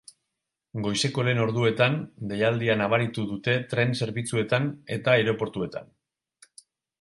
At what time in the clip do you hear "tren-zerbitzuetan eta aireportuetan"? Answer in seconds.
3.75-5.93